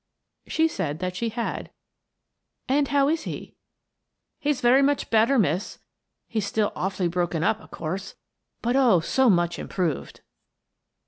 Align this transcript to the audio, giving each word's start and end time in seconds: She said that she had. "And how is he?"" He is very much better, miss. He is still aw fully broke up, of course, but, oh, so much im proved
She 0.47 0.67
said 0.67 0.97
that 0.97 1.15
she 1.15 1.29
had. 1.29 1.69
"And 2.67 2.87
how 2.87 3.07
is 3.07 3.25
he?"" 3.25 3.53
He 4.39 4.49
is 4.49 4.59
very 4.59 4.81
much 4.81 5.11
better, 5.11 5.37
miss. 5.37 5.77
He 6.27 6.39
is 6.39 6.45
still 6.47 6.71
aw 6.75 6.89
fully 6.89 7.07
broke 7.07 7.35
up, 7.35 7.59
of 7.59 7.69
course, 7.69 8.15
but, 8.63 8.75
oh, 8.75 8.99
so 9.01 9.29
much 9.29 9.59
im 9.59 9.67
proved 9.67 10.21